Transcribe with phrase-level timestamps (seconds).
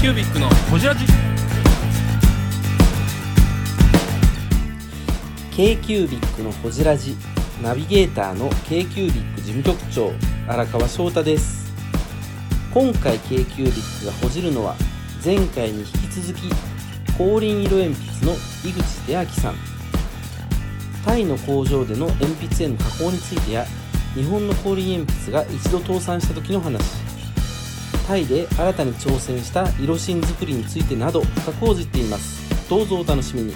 [0.00, 1.04] キュービックのホジラジ
[5.54, 7.14] k q u b i c のほじラジ
[7.62, 10.12] ナビゲーターの k q u b i c 事務局長
[10.48, 11.70] 荒川翔太です。
[12.72, 14.74] 今回 k q u b i c がほじるのは
[15.22, 16.48] 前回に引き続き
[17.08, 18.32] 光輪色鉛筆の
[18.64, 19.54] 井口秀明さん。
[21.04, 23.66] タイの工場での鉛筆への加工についてや
[24.14, 27.09] 日本の光輪鉛筆が一度倒産した時の話。
[28.10, 32.68] タイで新たに挑戦した色芯作りについてなど深く報じっています。
[32.68, 33.54] どうぞお楽しみに。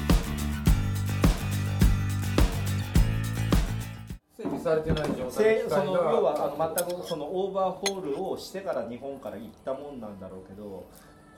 [4.37, 10.87] 整備されてない状態せその要はあの全くそのオーバーホールをしてから日本から行ったもんなんだろうけど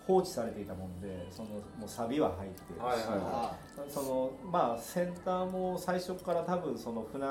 [0.06, 3.56] 放置されていたもんでそのもうサビは入ってるし、はいは
[3.89, 7.27] そのまあセンターも最初から多分その船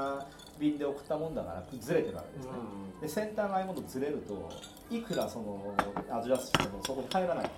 [0.59, 2.51] 便で送ったもんだからずれてるわけですね、
[3.01, 4.49] でセンターがああいうものずれると
[4.89, 5.75] いくらその
[6.09, 7.49] アジャストしてもそこに入らない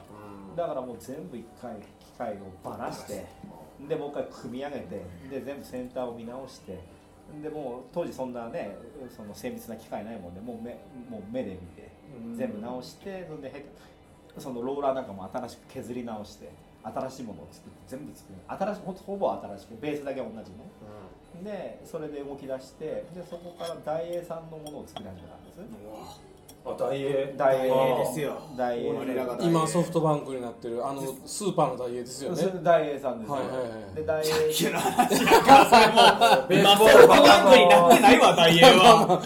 [0.56, 3.26] だからもう全部一回機械をばらして
[3.88, 6.80] でもう一回組み上げてで全部センターを見直して
[7.44, 8.76] でもう当時そんなね
[9.16, 10.72] その精密な機械ないもんでもう目
[11.10, 11.92] もう目で見て
[12.36, 13.66] 全部直してそんでへ
[14.38, 16.50] そのローラーなんかも新しく削り直して
[16.84, 18.40] 新しいものを作って全部作る。
[18.48, 20.46] 新しほぼ新しくベースだけ同じね
[21.44, 25.60] でそれで動き出してでそこからダイエーさんのものを作り始めたんです。
[26.66, 28.42] あダイエーダイエーですよ。
[28.58, 28.90] ダイエー
[29.42, 32.44] 今ソフトバンクになってるあのスーパーのダイエーですよね。
[32.62, 37.16] ダイエーさんですよ、はいはいはいでダイエー急な話だからそれもう今ソフトバ
[37.48, 39.24] ンクになってないわダイエーは。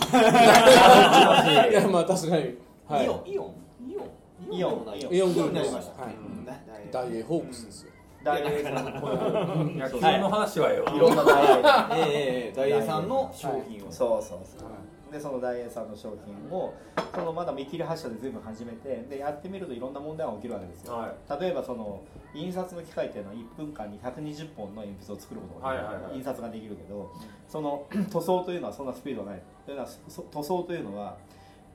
[1.71, 3.55] いやまあ確かにはいイオンイオン
[3.89, 6.53] イオンイオンイオンイオングループになりましたはいうんだ
[6.91, 7.91] ダイエーホークスですよ
[8.23, 10.85] 大英さんのこう野球の話はよ。
[10.95, 12.13] いろんな大英ええ
[12.47, 13.91] ええ大英さんの商品を。
[13.91, 14.71] そうそうそう。
[15.11, 16.73] でその大英さんの商品を
[17.13, 22.01] そのまだ見切り発車で随分始めてでやってみるといろんな問題が起きるわけですよ、は例えばその
[22.33, 26.17] 印刷の機械っていうのは1分間に120本の鉛筆を作ることができる、はいはいはい。
[26.17, 27.11] 印刷ができるけど
[27.49, 31.17] その塗装というのはそんなスピードがないというのはそ塗装というのは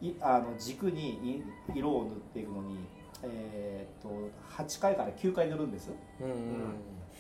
[0.01, 1.43] いあの軸にい
[1.75, 2.77] 色を塗っていくのに、
[3.23, 5.91] えーっと8回から9回塗るんです。
[6.21, 6.37] うんうん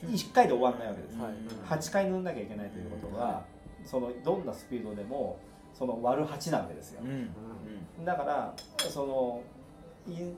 [0.04, 1.32] 1回で終わらないわけです、はい。
[1.80, 3.44] 8回塗んなきゃいけないということは、
[3.82, 5.38] そのどんなスピードでも
[5.72, 7.00] その割る8なわけですよ。
[7.02, 7.10] うん。
[7.10, 8.54] うんだから
[8.90, 9.42] その
[10.06, 10.36] 印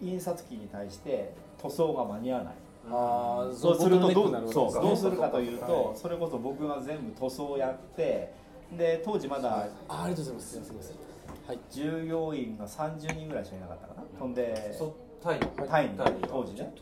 [0.00, 2.54] 印刷機に対して塗装が間に合わない。
[2.90, 5.96] ああそうするとどうどうするかというと、はい。
[5.96, 8.32] それこそ僕が全部塗装をやって
[8.76, 10.94] で当時まだあありがとうございます
[11.70, 14.02] 従業員が30人ぐらいしかいなかったかな。
[14.18, 14.34] ほん。
[14.34, 16.74] でそタイタイにタイ当時ね。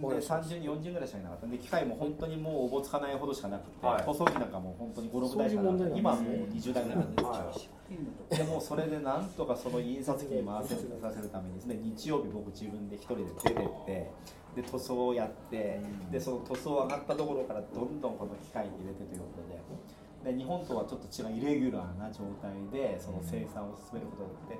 [0.00, 1.46] で30人40人ぐらいしかいなかった。
[1.46, 4.04] んで機械も本当にもうおぼつかないほどしかなくて、はい。
[4.04, 7.68] 塗装機なんかもう本当に56台しかなくて今はもう20台ぐらいなんです
[8.28, 14.10] けど、でもうそれでなんとかその印刷機に回せさせるためにですね日曜日僕自分で一人で出てって
[14.56, 15.80] で塗装をやって
[16.12, 19.58] でその塗装上がったところからどんどんこの機械に入れてということで
[20.24, 24.58] で日本とはちょっと違うイレギュラーな状態でその生産を進めることによって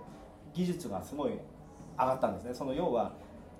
[0.55, 1.39] 技術がすごい上
[1.97, 2.55] がったんですね。
[2.55, 3.13] その要は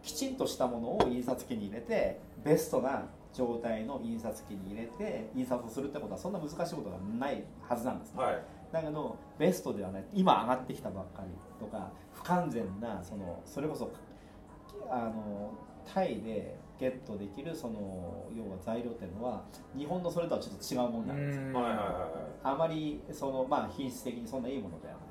[0.03, 8.43] きちんとしたものを印刷機に入れてベストな状態の印刷機に入れて印刷をするってことはそんな難しいことがないはずなんですね、はい。
[8.73, 13.91] だけどベストではない今上がってきたばっかりとか不完全なそのそれこそ
[14.91, 15.53] あの
[15.85, 19.43] タイでゲットできるその要は材料っていうのは
[19.77, 21.45] 日本のそれとはちょっと違うものなんですよ。
[21.59, 22.09] はいはいは
[22.45, 25.03] あまりその、まあ、品質的にそんないいものではない。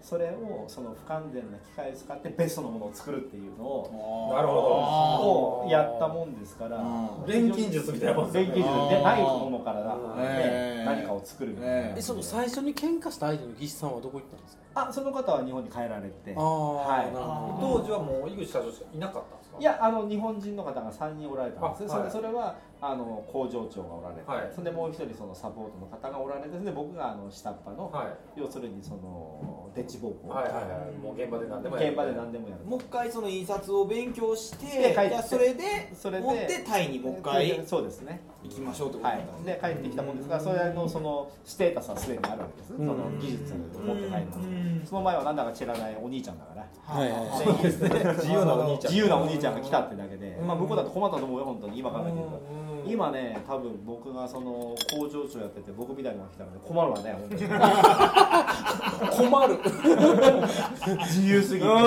[0.00, 7.26] それをその不完全な機械を使ってベストのものを作るっていうのをなるほをやったもんですからうん。
[7.26, 8.54] 錬金術みたいなもんですよね。
[8.54, 12.00] 錬金術でないものから、うんね何かを作るみたいな、へえ。
[12.00, 14.88] その最初に喧嘩した相手の技師さんはどこ行ったんですか？
[14.88, 16.32] あその方は日本に帰られて。
[16.36, 17.06] ああはい。
[17.12, 19.45] なるほ当時はもう井口社長しかいなかったんですか？
[19.58, 22.10] いやあの日本人の方が3人おられたんです、あはい。
[22.10, 24.50] それそれはあの工場長がおられて、はい。
[24.52, 28.04] それでもう一人そのサポートの方がおられてで僕があの下っ端の、は
[28.36, 28.40] い。
[28.40, 30.60] 要するにそのデッチ暴行、はいはいは
[30.94, 30.98] い。
[30.98, 31.88] もう現場で何でもやる。
[31.88, 32.64] 現場で何でもやる。
[32.64, 34.94] もう一回その印刷を勉強して
[35.26, 37.62] それでそれで持ってタイにもう一回。
[37.66, 47.64] そうですね行きましょうってことはいだったんで帰ってきたもんですがそれのそのステータスはすでにあるわけです、その技術を持って帰るんですその前はなんだか知らないお兄ちゃんだからはいはいはい。
[47.66, 52.42] 自由なお兄ちゃん自由なお兄ちゃんが来たってだけで、まあ、向こうだと困ったと思うよ本当に今考えてみると
[52.84, 52.90] うん。
[52.90, 59.30] 今ね多分僕がその工場長やってて僕みたいなのが来たらね困るわね本当に。
[59.30, 59.58] 困る。
[61.06, 61.66] 自由すぎて。
[61.66, 61.84] どうの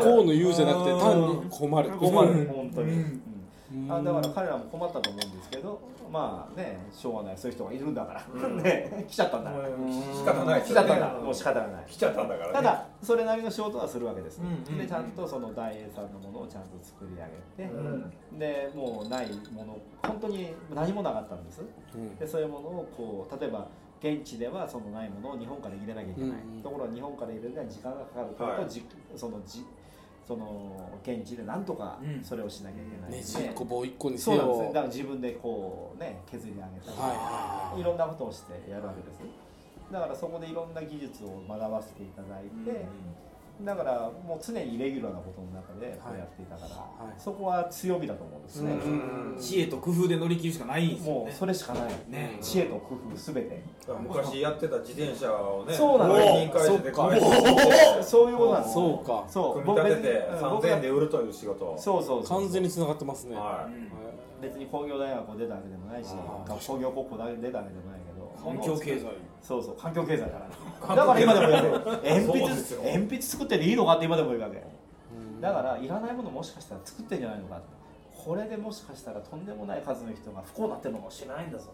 [0.00, 1.90] こうの言うじゃなくて単に困る。
[1.90, 3.22] 困る本当に、うん
[3.88, 5.80] あだから彼らも困ったと思うんですけど
[6.10, 7.38] まあねしょうがない。
[7.38, 11.00] そういう人がいるんだから、ね来ちゃったんだから、仕方ない来ちゃったん。
[11.00, 11.84] だもう仕方がない。
[11.86, 12.52] 来ちゃったんだからね。
[12.52, 14.78] ただそれなりの仕事はするわけです、うんうんうん。
[14.78, 18.38] でちゃんとその大英さんのものをちゃんと作り上げて、うん。
[18.38, 21.62] でもうないもの本当に何もなかったんです。
[21.94, 22.16] うん。
[22.16, 23.68] でそういうものをこう例えば
[24.00, 26.62] 現地ではそのないものを日本から入れなきゃいけない、うんうん。
[26.62, 28.68] ところが日本から入れるのに時間がかかるからと、
[29.16, 29.64] そのじ
[30.26, 32.24] その現地でなんとかうん。
[32.24, 39.20] それをしなきゃいけないんで、ねじっこ棒一個にせそうなんですだから自分でこうね削り上げたり、はいはいろんなことをしてやるわけです。
[39.92, 42.86] だからそこでいろんな技術を学ばせていただいて、
[43.60, 47.14] だからもう常にイレギュラーなことの中でこうやっていたから、はい。
[47.18, 48.88] そこは強みだと思うんですね、う
[49.36, 51.20] ん知恵と工夫で乗り切るしかないんですよね。
[51.20, 52.38] もうそれしかない、ね。
[52.40, 53.62] 知恵と工夫すべて。
[54.00, 56.14] 昔やってた自転車をねそうなの。
[56.14, 57.64] 売人会社でそっか組み立て
[57.98, 58.74] てそういうことなんです。
[58.74, 59.24] そうか。
[59.28, 59.62] そう。
[59.62, 61.78] 組み立てて僕別に3000円で売るという仕事を。
[61.78, 63.36] そうそうそう完全に繋がってますね。
[63.36, 63.68] は
[64.42, 66.10] 別に工業大学を出たわけでもないし
[66.66, 68.01] 工業高校出たわけでもない
[68.44, 69.06] 環境経済。
[69.42, 70.38] そうそう環境経済だか
[70.88, 70.96] ら。
[70.96, 72.40] だから今でもやる鉛筆
[72.76, 74.56] 鉛筆作ってていいのかって今でも言うわけ。
[74.56, 75.40] うん。
[75.40, 77.60] だからいらないものもしかしたら作ってんじゃないのか
[78.24, 81.72] これでもしかしたらとんでもない数の人が不幸になってるのかもしれないんだぞ。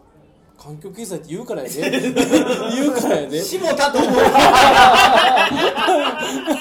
[0.56, 1.74] 環境経済って言うからやね。
[2.74, 3.40] 言うからやね。
[3.40, 4.10] 下田と思う。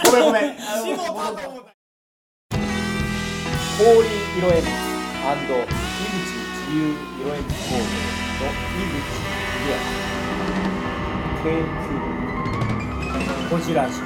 [0.05, 0.57] ごめんごめん。
[0.57, 1.65] 下田と思う。
[3.77, 3.87] 氷
[4.37, 4.61] 色鉛
[5.45, 5.71] 筆井口
[6.57, 6.79] 自由
[7.19, 7.83] 色鉛筆工業
[8.43, 9.83] の井口秀康
[11.43, 11.49] K9
[13.49, 13.99] こちらじ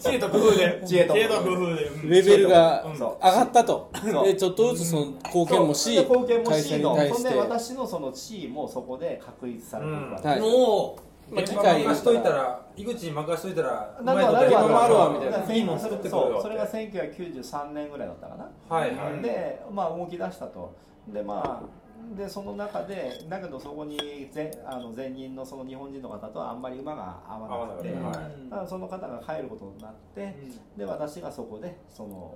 [0.00, 0.82] 知恵と工夫で。
[0.86, 1.84] 知恵と工夫工夫で。
[1.84, 2.10] うん。
[2.10, 3.90] レベルが上がったと。
[4.24, 10.40] でちょっとずつその貢献もし貢献もしのに対してそんで私のその地位もそこで確立されていくわけ、はい。
[10.40, 10.98] も
[11.30, 15.54] まあ機い械任しといたら井口に任しといたらなんかうまいこと今もあるわみたいな。
[15.54, 19.22] いいもん作ってくるよそうそれが1993年ぐらいだったかな、はいはい。
[19.22, 20.74] でまあ動き出したと。
[21.08, 21.86] でまあ
[22.16, 28.68] でその中でだけどそこに前あの前任のその日本人の方とはあんまり馬が合わなくて、はい。
[28.68, 30.36] その方が帰ることになって、
[30.76, 32.32] で私がそこでその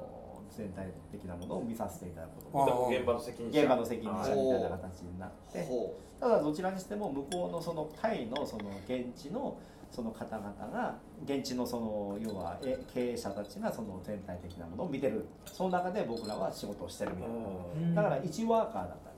[0.57, 3.61] 全体的なものを見させていただくこと現場の責任者。
[3.61, 5.59] 現場の責任者はいみたいな形になって
[6.21, 9.57] ただどちらにしても向こうのそのタイのその現地の
[9.91, 15.27] その方々が現地のその要はえ経営者たちがその全体的なものを見てる。
[15.47, 18.03] その中で僕らは仕事をしてるみたいな。
[18.03, 18.95] だから一ワーカーだった。
[18.95, 19.10] わけですね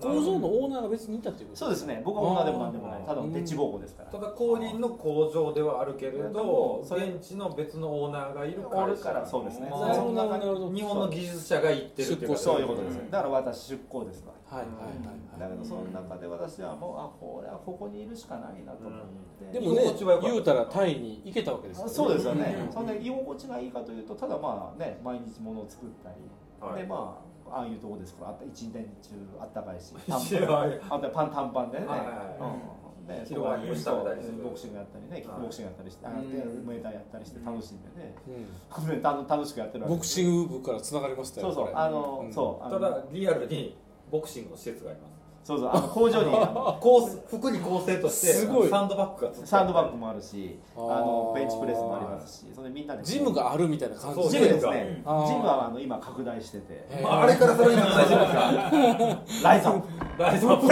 [0.00, 2.02] 工場のオーナーが別にいたっていうことそうですね。
[2.04, 3.02] 僕はオーナーでもなんでもない。
[3.02, 4.10] ただのペッチ暴行ですから。
[4.10, 9.68] ただ後輪の工場ではあるけれどそれ現地の別のオーナーがいるおるからそうですね。
[9.72, 9.80] あー。
[9.88, 14.32] なるほどなるほどなるほど日本の技術者が行ってるってそういうことですだから私出向ですわ。
[14.48, 15.40] はいはいはいはい。
[15.40, 19.00] だけどその中で私はもうあこれはここにいるしかないなと思っ
[19.52, 19.82] て、でもね
[20.22, 22.72] 言うたらタイに行けたわけですよあそうですよね、うん。
[22.72, 26.16] そんで居心地がいいかというとただまあね毎日物を作ったり、
[26.66, 26.82] はい。
[26.82, 29.10] でまあああいうとこですからあった一年中
[29.40, 32.16] あったかいし 一年はいあとパン短パンでね、はいはいはい。
[32.40, 33.06] うん。
[33.08, 36.30] で昼ご飯に虫食べたりするボクシングやったりねキックボクシングやったりして、あうん。
[36.30, 39.00] でムエタイやったりして楽しんでね、うん。
[39.02, 42.32] 楽楽しくやってるわけボクシング部からつながりましたよそうそうあの、うん。
[42.32, 43.76] そうあのただリアルに
[44.10, 45.17] ボクシングの施設があります
[45.48, 46.30] そうそうあの工場に
[46.78, 48.68] 構成服に構成としてすごい。
[48.68, 53.02] サンドバッグがサンドバッグもあるしあのベンチプレスもありますしそれでみんなで。
[53.02, 54.28] ジムがあるみたいな感じ。
[54.28, 54.96] ジムですね。
[54.96, 55.08] ジム
[55.46, 56.86] はあの今拡大してて。
[56.90, 59.48] へまああれからそれに大丈夫ですか。
[59.48, 59.82] ライザー
[60.18, 60.66] ライズアップ。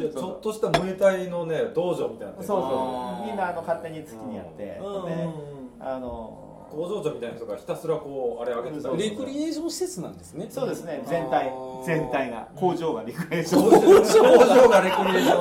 [0.00, 2.34] いやちょっとしたムエタイのね道場みたいな。
[2.36, 3.26] のそうあそう。
[3.26, 4.64] みんなあの勝手に月にやって。
[4.64, 5.84] でうん。
[5.84, 6.43] あの
[6.74, 8.90] 工場長みたいな人がひたすらこうあれ上げてた。
[8.90, 10.46] りレクリエーション施設なんですね。
[10.50, 11.02] そうですね。
[11.06, 11.52] 全体。
[11.84, 12.48] 全体が。
[12.56, 13.62] 工場がリクエーション。
[13.62, 13.70] 工
[14.44, 15.38] 場がレクリエーショ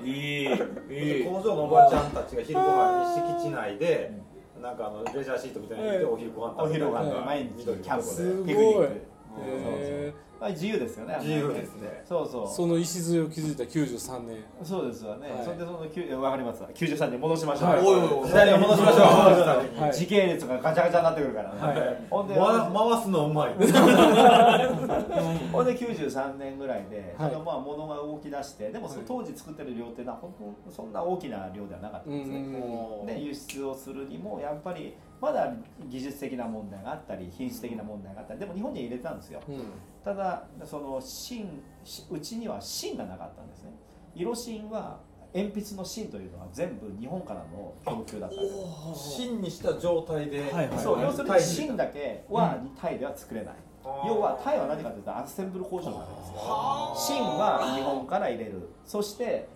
[0.00, 0.06] ン。
[0.06, 0.10] 施い
[0.44, 0.44] い。
[0.44, 4.12] い設工場のおばちゃんたちが昼ご飯に敷地内で
[4.60, 8.10] なんかあのレジャーシートみたいなのでお昼ご飯お昼ご飯毎日キャンプで。
[8.10, 8.84] すごいピクニック。
[8.84, 12.02] へまあ自由ですよね自由ですね。
[12.04, 12.46] そうそう。
[12.46, 14.38] ーその礎を築いた93年。
[14.64, 15.44] そうですよね、はい。
[15.44, 16.68] それでそのきゅわかりますわ。
[16.74, 17.78] 93年戻しましょう、はい。
[17.78, 18.26] おいおいおい。
[18.26, 19.00] 時代を戻しましょう。
[19.80, 19.94] はい。
[19.96, 22.06] 時系列がガチャガチャになってくるからね、はい。
[22.10, 23.54] ほんで、わ回すのうまい。
[25.52, 27.30] ほんで93年ぐらいで、はい。
[27.30, 30.34] そのまあ物が動き出してでもその当時作ってる量っていうのは本
[30.66, 33.06] 当そんな大きな量ではなかったんですね、うん。
[33.06, 35.54] で輸出をするにもやっぱりまだ
[35.88, 39.40] 技術的な問題があったり品質的な問題があったりでも日本には入れてたんですよ。
[39.48, 39.62] うん
[40.04, 43.70] ただその芯しうちには芯がなかったんですね。
[44.14, 44.98] 色芯は
[45.34, 48.50] 鉛筆の芯というのは全部日本からの供給だったんで
[48.94, 49.10] す。
[49.16, 53.54] 芯にした状態で、はいはいそう要するに芯だけはうタイでは作れない、
[54.06, 56.94] 要はタイは何かというとアッセンブル工場なんですよ。
[56.96, 58.68] 芯は日本から入れる。
[58.84, 59.48] そして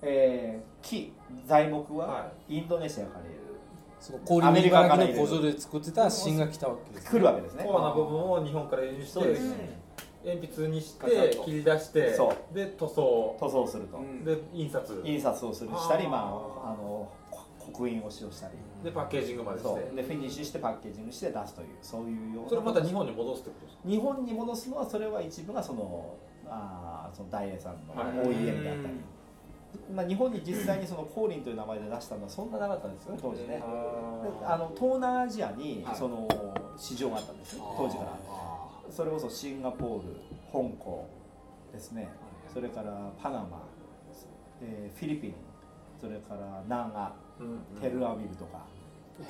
[0.00, 1.12] えー木
[1.44, 3.27] 材木ははインドネシアから入れる
[4.00, 6.68] その氷水巻きの工場で作ってた芯が来た。
[6.68, 7.54] わけです来るわけです。
[7.56, 9.20] ねコアな部分を日本から輸入して
[10.24, 13.36] 鉛筆にして切り出してそで塗装。
[13.40, 15.02] 塗装すると、うんで印刷。
[15.04, 18.54] 印刷をするしたりまああのこ刻印を使用したり。
[18.84, 19.96] でパッケージングまでしそてう。
[19.96, 22.48] でフィニッシュしてパッケージングして出すというそういうような。
[22.48, 23.88] それまた日本に戻すってことですか？
[23.88, 26.14] 日本に戻すのはそれは一部がその
[26.48, 28.06] あーその大英さんのはい。
[28.26, 28.94] OEM であったり、
[29.94, 33.48] まあ、日本に実際にそのコーリンという名前で出したのはそんななかったんですよね当時ね。
[33.48, 33.62] で
[34.44, 35.96] あの東南アジアにはい。
[35.96, 36.28] その
[36.76, 38.18] 市場があったんですよ当時から。
[38.90, 40.14] それこそシンガポール
[40.52, 41.06] 香港
[41.72, 42.08] ですね。
[42.52, 43.62] それからパナマ、
[44.62, 45.34] えーフィリピン
[46.00, 47.12] それから南ア
[47.80, 48.60] テルアビブとか、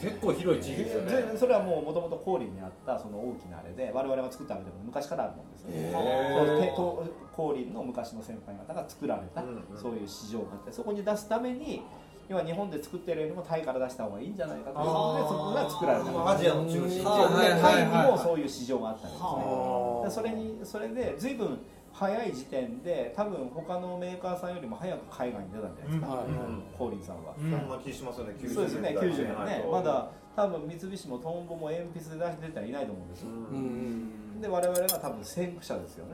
[0.01, 1.33] 結構広い地域ですよね。
[1.33, 9.43] でそれはもうもともと氷にあったその大きなあれで我々が作ったわけでも昔からあるもんですねそうてと氷の昔の先輩方が作られた、
[9.81, 11.83] そういう市場があってそこに出すために
[12.29, 16.13] 要は日本で作ってるよりもタイから出した方がいいんじゃないかということでそこが作られた。
[16.13, 17.05] まあアジアの中心で
[17.63, 20.11] タイにもそういう市場があったんですね。
[20.11, 21.59] それにそれで随分
[21.99, 26.27] 早い時点で多分他のメーカーさんよりも早く海外に出たんじゃないですか、はい
[26.79, 27.35] コーリンさんは。
[27.35, 28.35] そんな気しますよね。
[28.39, 33.23] 90そうですね、90年ね、まだだ多分三菱もトンボも鉛筆で出してたらいないと思うんです。
[33.23, 33.29] よ。
[33.29, 33.57] うん。
[33.57, 33.59] う
[34.39, 36.13] んで、我々が多分先駆者ですよね。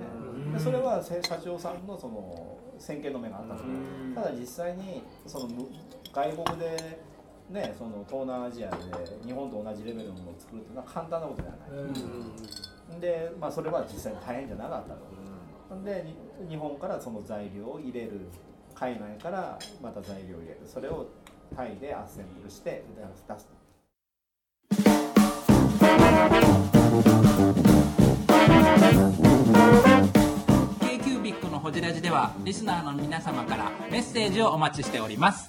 [0.55, 5.69] でそれはせ社長さんのその先見の目があったんですけど、ただ実際にそのむ
[6.11, 6.99] 外国で
[7.51, 8.77] ね、その東南アジアで
[9.27, 13.01] 日本と同じレベルのものを作るっていうのは簡単なことではない。
[13.01, 15.34] で、まあそれは実際に大変じゃなかったと。
[15.85, 16.05] で
[16.49, 18.29] 日本からその材料を入れる。
[18.75, 20.61] 海外からまた材料を入れる。
[20.67, 21.07] それを
[21.55, 22.83] タイでアッセンブルして
[23.29, 23.49] 出す。
[30.81, 35.49] K q b i c のホジラジではリスナーの皆様からメッセージをお待ちしております。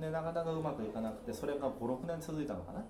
[0.00, 2.84] でなかなかうまくいかなくてそれが56年続いたのかな。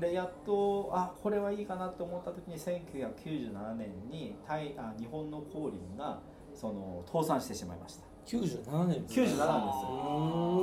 [0.00, 6.20] でやっとあこれはいいかなと思った時に1997年にタイあ日本の光琳が
[6.52, 8.04] その倒産してしまいました。
[8.26, 9.02] 97年。
[9.02, 9.36] です97年です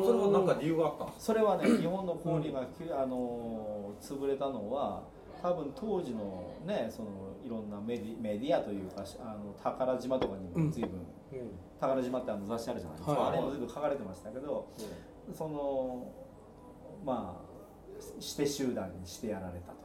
[0.05, 5.03] それは何か理由があったそれはね日本の小売が、きゅあのー潰れたのは
[5.41, 7.09] 多分当時のねその
[7.43, 10.91] いろんなメディメディアというかしあの宝島とかにも随分、
[11.33, 11.51] うん。
[11.79, 13.29] 宝島ってあの雑誌あるじゃないですか、はい。
[13.29, 14.67] あれにも随分書かれてましたけど、
[15.33, 16.11] その
[17.05, 19.81] まあして集団にしてやられたと。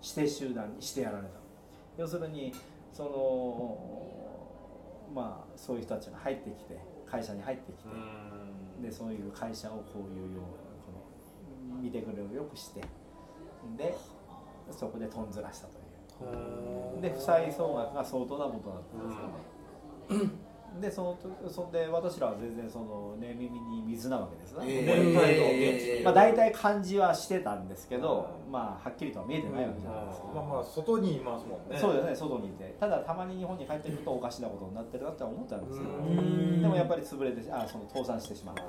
[0.00, 1.30] して集団にしてやられた
[1.98, 2.52] 要するに
[2.92, 4.06] その
[5.12, 6.78] まあそういう人たちが入ってきて
[7.10, 7.88] 会社に入ってきて、
[8.82, 10.46] でそういう会社をこういうような
[10.84, 12.82] この見てくれをよくして
[13.76, 13.96] で
[14.70, 17.02] そこでとんずらしたという。
[17.02, 19.14] で負債総額が相当なことだったんで
[20.08, 20.30] すよね、
[20.80, 31.78] でその時そんで私らは全然その寝耳に水なわけですね、えーまあ、大体感じはしてたんですけど、まあはっきりとは見えてないわけじゃないですか、まあまあ外にいますもんね。
[31.78, 32.76] そうですね外にいて。
[32.78, 36.62] ただたまに日本に帰ってくるとおかしなことになってるなって思ったんですようん。
[36.62, 38.62] でもやっぱり潰れてあその倒産してしまった。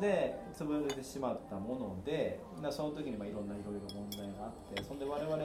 [0.00, 5.36] で潰れてしまったものでなその時にまあいろんないろいろ問題があってそんで我々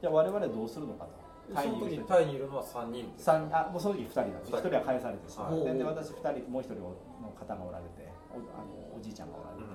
[0.00, 4.52] じゃあ我々どうするのかとその時タイにいるのは3人です三あもうその時2人なんです。
[4.52, 4.68] 二人。
[4.68, 5.68] 1人は返されてしまって。
[5.68, 5.78] はい。
[5.78, 6.94] で私2人もう1人の
[7.34, 9.66] 方がおられておあのおじいちゃんがおられて、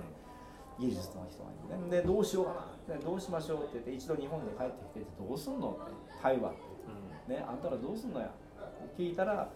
[0.80, 2.02] 技術の人がいてね。
[2.02, 5.92] でどうしようかなでどうしましょうって言って一度日本に帰ってきてどうすんのって
[6.22, 6.76] タイはって。
[7.26, 8.30] ね、あんたらどうすんのや。
[8.96, 9.50] 聞いたら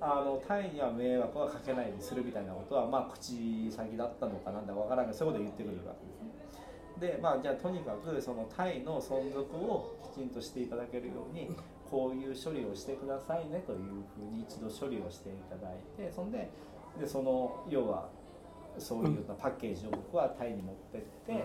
[0.00, 6.30] あのタイには迷惑はかけないようにするみたいなことはまあ口先だったのかなんだかわからんけどそういうこと言ってくれるわけですね
[7.00, 11.50] でまあじゃあとにかくそのタイの存続をきちんとしていただけるように
[11.90, 13.78] こういう処理をしてくださいねという
[14.14, 16.50] ふうに一度処理をしていただいてそんで
[16.98, 18.08] でその要は
[18.78, 21.44] そういうパッケージを僕はタイに持ってって、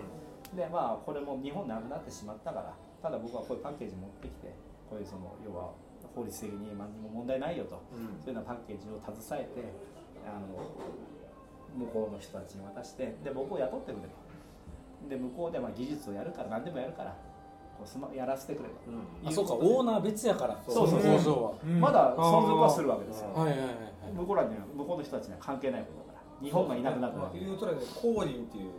[0.54, 4.54] でまあこれも日本なくなってしまったからただ僕はこういうパッケージ持ってきて
[4.88, 5.72] こういうその要は
[6.14, 7.80] 法律的に何にも問題ないよと、
[8.20, 9.64] そういうようなパッケージを携えて
[10.28, 10.46] あの
[11.74, 14.08] 向こうの人たちに渡してで僕を雇ってくれと
[15.08, 17.16] で向こうでまあ技術をやるから何でもやるから
[17.76, 19.28] こうすまやらせてくれと、うん。
[19.28, 20.60] あそうかオーナー別やから。
[20.68, 21.12] そうそうそう。
[21.12, 21.52] の工場は。
[21.64, 21.80] うん。
[21.80, 24.12] まだ存続はするわけですよ、うんはいはいはいはい。
[24.14, 26.46] 向こうらには向こうの人たちには関係ないことだから。
[26.46, 27.46] 日本がいなくなったわけで。
[27.46, 28.70] 言うとらね降臨っていう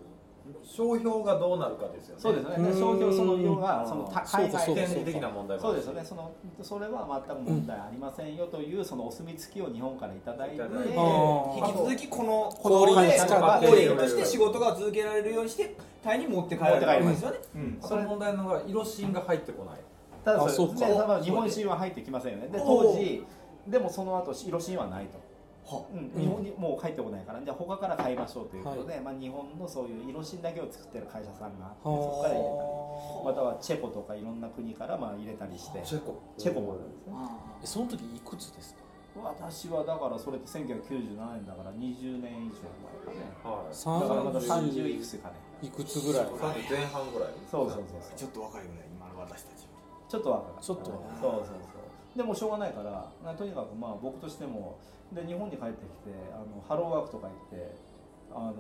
[0.64, 2.22] 商標がどうなるかですよね。
[2.22, 2.72] そうですよね。
[2.74, 6.04] 商標その要はその海外で権利的な問題もそうですよね。
[6.04, 6.32] その
[6.62, 17.38] それは全く問題ありませんよというそのお墨付きを日本からいただいて引き続きこの氷こので使って氷として仕事が続けられるようにしてタイに持って帰るんですよね。
[17.56, 19.80] うんそれ問題なのが色芯が入ってこない。
[20.26, 20.70] ただあそう。
[20.70, 22.48] かでその日本神は入ってきませんよね。
[22.48, 23.26] で当時
[23.68, 25.33] でもその後色神はないと。
[25.64, 31.70] うん、日本にもう帰ってこないからじゃあ他から買いましょうということで、まあ、日本のそういう色芯だけを作ってる会社さんがあ。
[31.70, 35.82] ってそこから入れたりまたはチェコとかいろんな国からまあ入れたりして。
[35.84, 36.22] チェコ。
[36.38, 37.14] チェコもあるんですね。
[37.64, 38.84] えその時いくつですか？
[39.16, 43.30] 私はだからそれって1997年だから20年以上前かね。
[43.44, 44.02] はい。
[44.02, 45.36] だからまだ30 30いくつかね。
[45.62, 47.30] いくつぐらい？30前半ぐらい？
[47.50, 48.18] そうそうそうそう。
[48.18, 49.64] ちょっと若いよね今の私たち
[50.10, 51.73] ちょっと若かったちょっとそうそうそう
[52.16, 54.78] でもしょうがないからなとにかくまあ僕としても
[55.12, 57.76] で日本に帰ってきてあのハローワークとか行って
[58.36, 58.54] あの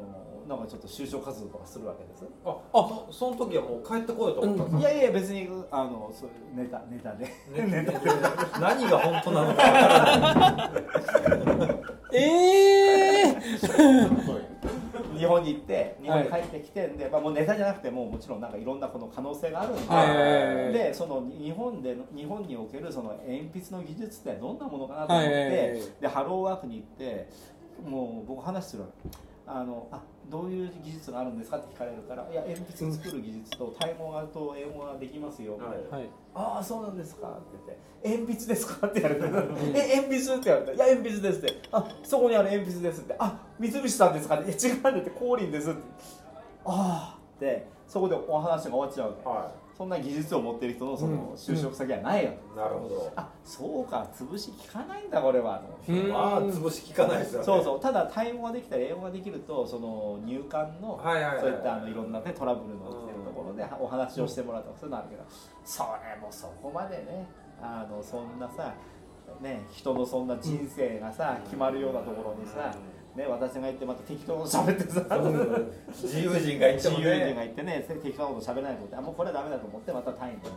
[0.47, 2.25] なんかちょっと就職活動とかするわけです。
[2.45, 7.25] ああその時はもう帰ってこようと思ったんですいやいや別にあのそういうネタネタで。
[7.25, 7.87] ね
[8.59, 9.79] 何が本当なのかわか
[11.29, 11.79] らない。
[12.13, 13.35] え え
[15.17, 15.82] 日本に行って
[16.21, 25.81] 日本に帰ってきて、でまあ、もうネタじゃなくてもうもちろんなんかいろんなこの可能性があるんで、はいはいはいはいでその日本で日本におけるその鉛筆の技術ってどんなものかなと思って、はいはいはいはい。
[26.01, 27.29] でハローワークに行って
[27.85, 29.09] もう僕話するわけ
[29.45, 35.97] あのあどういう技術があるんですかって聞かれるからいや鉛筆作る技術とタイ語がと英語ができますよみたいな。
[35.97, 36.09] はい。
[36.33, 37.31] ああそうなんですかっ
[37.67, 39.27] て言って鉛筆ですかって言われて
[39.75, 41.69] え鉛筆って言われていや鉛筆ですって。
[41.71, 43.15] あそこにある鉛筆ですって。
[43.19, 44.51] あ三菱さんですかって。
[44.51, 45.09] 違うんって。
[45.11, 45.79] 光輪ですって。
[46.65, 53.11] ああってそこでお話が終わっちゃうはそんな技術を持ってる人のその就職先はないよ、いなるほど。
[53.15, 54.07] あそうか。
[54.15, 55.59] 潰し効かないんだこれは。
[55.59, 55.91] と思って。
[55.91, 56.11] うん。
[56.11, 57.45] まあ潰し効かないですよね。
[57.45, 57.79] そうそう。
[57.79, 61.01] ただタイ語ができたり英語ができるとその入管の
[61.39, 65.23] そういったあのいろんな、ね、トラブルの起きてるところでお話をしてもらうとかそういうのあるけど。
[65.65, 67.27] それもそこまでね。
[67.61, 68.73] あのそんなさ
[69.41, 72.75] ね人のそんな人生がさ決まるようなところにさ、
[73.15, 75.05] ね、私が行ってまた適当に喋ってさ。
[75.93, 80.53] 自由人が言っても自由人がね言ってね適当なこと喋らないと思ってあもうこれはダメだと思ってまたタイに戻っ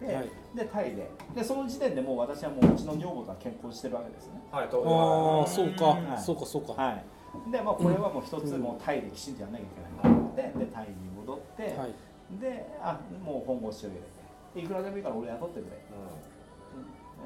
[0.00, 0.30] て、はい。
[0.56, 1.10] でタイで。
[1.34, 4.40] でその時点でもう私はもううちの女房とは結婚してるわけですね。
[4.50, 5.84] はい当ああそうか。
[5.84, 6.22] はい。
[6.22, 6.72] そうかそうか。
[6.72, 7.04] はい。
[7.52, 10.14] でまあこれはもう一つもうタイできちんとやらなきゃいけない。
[10.14, 11.92] と思ってでタイに戻って、はい。
[12.40, 14.08] であもう本腰を入れて。
[14.56, 15.76] いくらでもいいから俺雇ってくれ、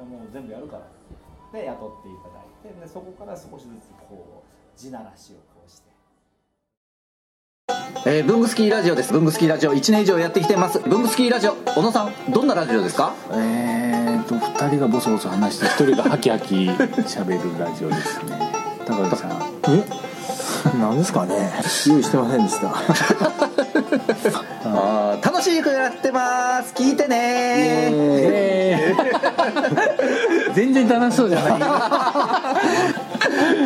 [0.03, 0.09] うん。
[0.09, 0.83] もう全部やるから
[1.53, 5.83] で雇っていただいてでそこから少しずつこう地ならしをこうして。
[8.05, 9.13] えー、ブングスキーラジオです。
[9.13, 9.73] ブングスキーラジオ。
[9.73, 10.79] 1年以上やってきてます。
[10.79, 13.13] ブングスキーラジオ、小野さん、どんなラジオですか？
[13.31, 18.51] えーと2人がボソボソ話して1人がハキハキ喋るラジオですね。
[18.85, 19.31] 高橋さん。
[19.69, 19.83] え？
[20.79, 21.51] なんですかね？
[21.87, 22.69] 用意してませんでした。
[24.65, 25.25] あー。
[25.25, 26.73] 楽しくやってます。
[26.73, 28.93] 聞いてね
[30.53, 31.53] 全然楽しそうじゃない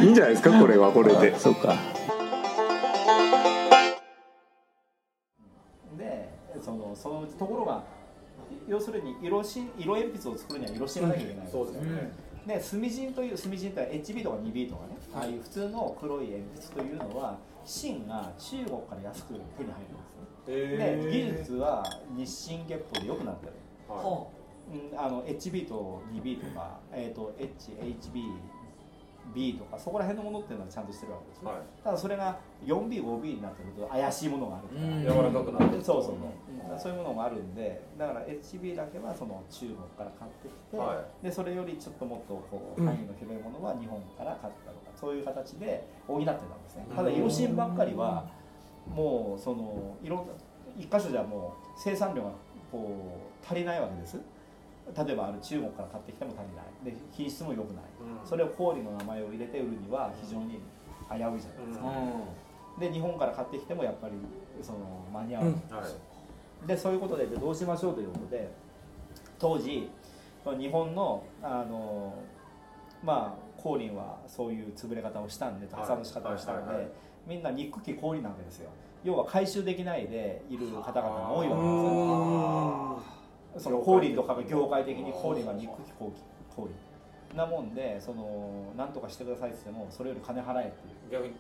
[0.04, 1.38] いいんじゃないですかこれはこれで。
[1.38, 1.76] そうか。
[5.97, 6.30] で
[6.62, 7.84] そのそのところが
[8.67, 12.12] 要するに色し色鉛筆を作るには色紙がなきゃいけない、そうですよね。
[12.45, 20.23] で墨芯という墨芯ってのは HB とか 2B とかね、ああいう普通の黒い鉛筆というのは芯が中国から安く手に入るんですね。
[21.04, 21.84] で技術は
[22.15, 23.54] 日清月歩で良くなってる。
[23.89, 24.37] はうん
[24.97, 31.60] あの HB と 2B とか、えー、と HHB とかそこら辺のものっていうのはちゃんとしてるわけですね、はい。
[31.84, 36.15] ただそれが 4B5B になってくると怪しいものがあるから、い柔らかくなってそうそう、
[36.80, 46.86] そういうものがあるんでだから HB だけはその中国から買ってきて、はでそれよりちょっともっとこう範囲の広いものは日本から買ったとかそういう形で補ってたんですね。
[46.95, 48.30] ただ色芯ばっかりは
[48.88, 50.34] もうそのいろんな
[50.77, 52.32] 一箇所じゃもう生産量が
[52.71, 54.17] こう足りないわけです
[54.95, 56.93] 例えばある中国から買ってきても足りない。
[56.93, 57.84] で品質も良くない、
[58.21, 58.28] うん。
[58.28, 60.60] それを氷の名前を入れて売るには非常に危うい
[61.10, 61.39] じゃないで
[61.73, 61.86] すか、
[62.80, 64.13] で日本から買ってきてもやっぱり
[64.62, 64.80] その
[65.12, 65.88] 間に合わない、は
[66.65, 66.67] い。
[66.67, 68.50] でそういうことででどうしましょうということで
[69.39, 69.89] 当時
[70.58, 72.13] 日本のあの
[73.04, 76.86] まあ光琳はそういう潰れ方をしたんでたくさんの仕方をしたんはいはいはいはい。
[76.86, 76.91] で
[77.28, 78.69] みんな憎き氷なわけですよ。
[79.04, 81.84] 要は回収できないでいる方々が多いわけです
[83.04, 83.16] よ
[83.58, 86.13] その氷とかが業界的に氷が憎き氷
[86.56, 86.72] 氷
[87.36, 91.24] なもんでその何とかしてくださいって言ってもそれより金払えっていう。
[91.24, 91.34] 逆に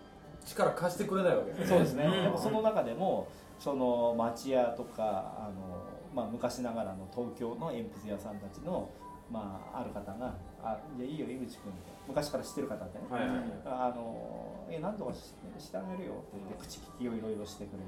[0.45, 1.67] 力貸してくれないわけですね。
[1.67, 2.23] そうですね、ん。
[2.23, 3.27] でもその中でも
[3.59, 8.89] その町屋とかあのまあ、昔ながらの東京の鉛筆屋さんたちの、
[9.29, 11.97] まあ、ある方が「あいやいいよ井口君」って。
[12.07, 13.29] 昔から知ってる方ってね、はいはい
[13.65, 17.83] あのえ何とかししてあげるよって言って口利きをいろいろしてくれ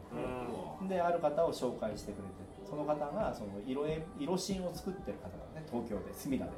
[0.88, 6.52] て、である方を紹介してくれてその方がその色絵色芯を作ってる方がね東京で隅田で、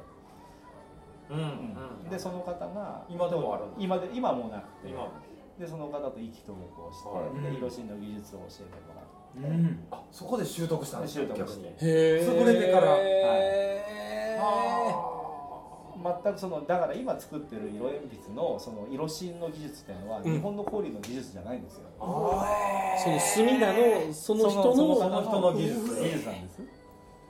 [1.30, 2.10] うんうん。
[2.10, 4.88] でその方が今でもある今で今はもうなくて。
[4.88, 5.08] 今
[5.58, 7.52] でその方と意気投合をして、はい。
[7.52, 9.60] で色芯の技術を教えてもらって。
[9.60, 9.86] うん。
[9.90, 11.68] あそこで習得したんです習得して。
[11.68, 11.72] へ
[12.20, 12.96] えそれでから。
[12.96, 13.62] へ
[15.96, 21.82] 全くそのだから今作ってる色鉛筆のその色芯の技術っていうのは、ん日本の氷の技術じゃないんですよ。
[22.00, 26.62] その隅田のその人のそのその人の技術技術なんです。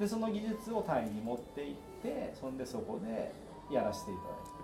[0.01, 3.33] でその技術をタイに持って行ってそんでそこで
[3.75, 4.63] やらせていただいて。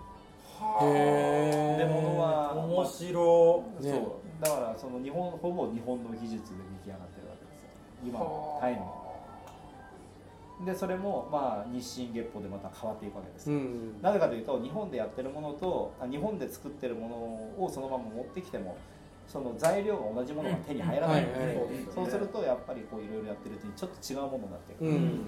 [0.81, 7.69] へで物は面白ねそうだからその日本ほぼ日本の技術で出来上がってるわけですよ。
[8.03, 9.08] 今のタイの。
[10.65, 13.49] でそれもまあ日進月歩でまた変わっていくわけです。
[13.49, 13.53] う。
[13.53, 17.15] んなぜかというと日本でやってるものとあ日本で作ってるもの
[17.65, 18.75] をそのまま持ってきても
[19.27, 21.57] その材料が同じものが手に入らないので、はいはい
[21.93, 25.21] そうするとやっぱりこういろいろやってるうちにちょっと違うものになってくる、うん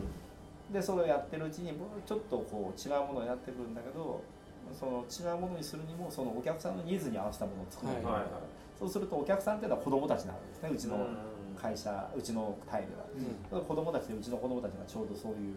[0.71, 1.73] でそれをやってるうちに
[2.05, 4.23] ちょっとこう違うものになってくるんだけど
[4.71, 8.41] その違うものにするにもそのお客さんのニーズに合わせたものを作らないといけない、はいはい。
[8.79, 11.17] そうするとお客さんっていうのは子供たちなんですねうちのうん
[11.55, 13.05] 会社うちのタイでは。
[13.51, 13.65] うん。
[13.65, 15.55] 子供たちでうちの子供たちがちょうどそういう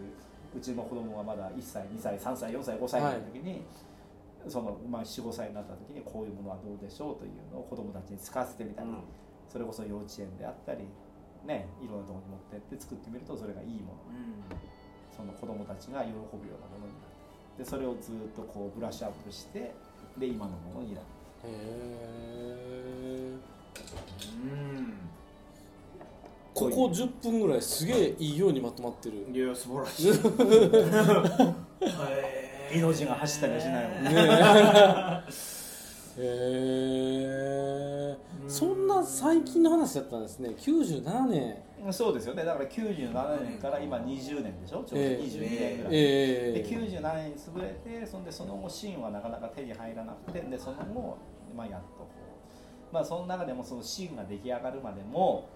[0.55, 3.63] うちの子供がまだ1歳2歳3歳4歳5歳の時に、
[4.47, 8.89] そのまあ45歳になった時にこういうものはどうでしょうというのを子供たちに使わせてみたり、
[9.49, 10.85] それこそ幼稚園であったり
[11.45, 14.15] ねいろんなところに持ってって作ってみるとそれがいいもの。
[15.15, 19.71] その子供たちが喜ぶようなものになってでそれをずっとこうブラッシュアップして
[20.17, 21.05] で今のものになる
[21.45, 23.31] へえ
[26.55, 29.27] ここ10分ぐらいすげえいいようにまとまってる。
[29.29, 30.11] いや素晴らしい。
[32.79, 34.11] 命が走ったりはしないもんね。
[36.17, 36.21] へ
[37.27, 38.17] え。
[38.47, 40.49] そんな最近の話だったんですね。
[40.57, 41.57] 97年。
[41.91, 42.45] そうですよね。
[42.45, 44.77] だから97年から今20年でしょ？
[44.85, 45.23] ちょうどええ。
[45.25, 47.67] 22年ぐらい、えで97年に潰れ
[47.99, 51.17] てそんでその後シーンはなかなか手に入らなくてでその後、
[51.55, 52.07] まあ、やっとこ
[52.91, 52.93] う。
[52.93, 55.49] まあその中でもそのシーンが出来上がるまでも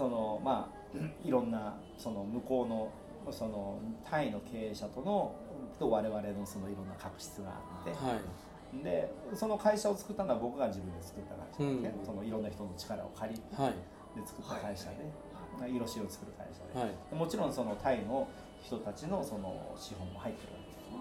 [0.00, 5.36] そのまあいろんなその向こうのそのタイの経営者との
[5.78, 8.82] と我々のそのいろんな確執があって、はい。
[8.82, 11.94] でその会社を作ったのは僕が自分で作った会社で、ね。
[12.00, 13.72] うんそのいろんな人の力を借りてはい。
[14.16, 15.04] で作った会社で、
[15.58, 17.14] まあ色紙を作る会社で、はい。
[17.14, 18.26] もちろんそのタイの
[18.64, 20.52] 人たちのその資本も入ってる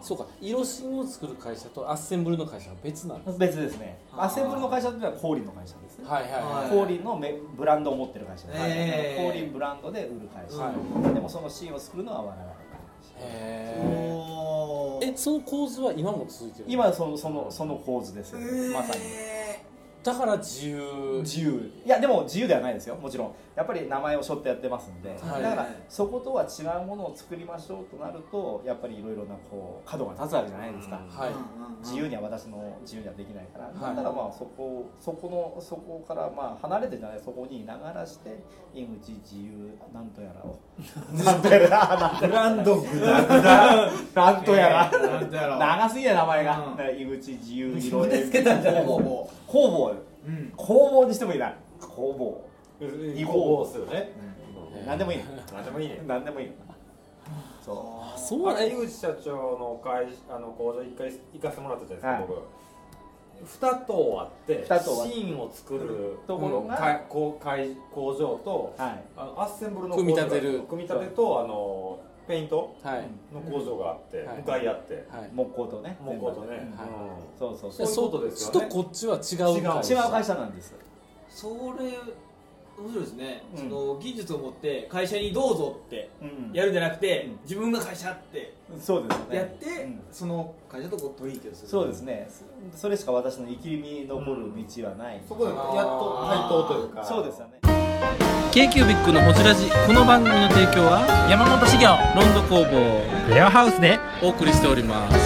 [0.02, 4.00] そうか色芯を作る会社とアッセンブルの会社は別なんです別ですね。
[4.12, 6.70] アッセンブルの会社っていうのはコーリンの会社ですね、はいはいはい。
[6.70, 10.72] コーリンのメブランドを持ってる会社です、えーコーリンブランドで売る会社、は
[11.14, 12.60] でもそのシーンを作るのは我々の会社。
[13.20, 18.40] へおええその構図は今も続いてる今そのそのその構図ですよ、
[18.74, 19.02] まさに
[20.02, 21.20] だから自由。
[21.22, 21.72] 自由。
[21.86, 22.96] いやでも自由ではないですよ。
[22.96, 23.32] もちろん。
[23.56, 25.44] やっぱり名前を背負ってやってますんで、はい。
[25.44, 31.32] だからそことは違うものを作りましょうとなるとやっぱりいろいろなこう角が立つわけじゃないですか、はい。
[31.84, 33.96] 自由には私の自由にはできないから、はい。
[33.98, 38.42] だからまあそこそこのそこからまあ離れてじゃないそこにいながらして
[38.74, 40.58] 井口自由なんとやらを。
[41.12, 44.90] なんとやらブランドグダグダなんとやら。
[44.90, 45.58] なんとやら。
[45.58, 47.02] 長すぎや名前が、うん。
[47.02, 47.76] 井口自由。
[47.76, 49.89] 自分でつけたんじゃない方々工房
[50.26, 50.54] うん。
[50.56, 52.50] 工房にしてもいいな工房
[53.16, 54.12] 違法ですよね。
[54.86, 55.20] 何でもいい。
[55.54, 56.02] 何でもいいね。
[56.08, 56.52] 何でもいい。
[57.64, 58.52] そそう。
[58.52, 62.26] えあれ井口社長の会あの工場一回行かせてもらったじゃないですか、はい。
[62.28, 62.42] 僕。
[63.46, 67.02] 二棟あってシーンを作るところが。
[67.10, 67.38] 工
[68.14, 69.04] 場とうはい。
[69.16, 70.62] あのアッセンブルの組み立てる。
[70.62, 72.78] 組み立てとあのペイント？
[72.84, 73.08] はい。
[73.34, 74.38] の工場があって、はい。
[74.38, 75.30] 向かい合って、はい。
[75.34, 75.98] 木工とね。
[76.00, 76.72] 木工とね、
[77.40, 77.72] そうそう。
[77.74, 78.54] そうそうですよね。
[78.54, 79.20] そっちとこっちは違
[79.52, 79.96] う違う会社。
[79.96, 80.12] 違う。
[80.12, 80.76] 会社なんです。
[81.28, 81.54] それ
[82.78, 83.58] 面白いですね、うん。
[83.58, 86.54] その技術を持って会社にどうぞってうん。
[86.54, 87.40] やるんじゃなくて、うん。
[87.42, 89.36] 自分が会社ってそうですよね。
[89.36, 90.00] やって、うん。
[90.12, 92.30] その会社とこう取引をするそうですね。
[92.76, 95.22] それしか私の生きり残る道はない。
[95.28, 97.04] そこでやっと対等というか。
[97.04, 97.79] そうですよね
[98.52, 105.19] k q b i c のホジラジこの番組の提供は山本修行ロンド工房レアハウスでお送りしております